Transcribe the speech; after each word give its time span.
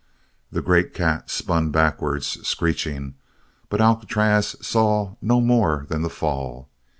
The 0.51 0.63
great 0.63 0.95
cat 0.95 1.29
spun 1.29 1.69
backwards, 1.69 2.25
screeching, 2.47 3.13
but 3.69 3.79
Alcatraz 3.79 4.55
saw 4.59 5.13
no 5.21 5.39
more 5.39 5.85
than 5.89 6.01
the 6.01 6.09
fall. 6.09 6.69